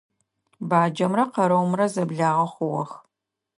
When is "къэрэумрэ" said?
1.33-1.85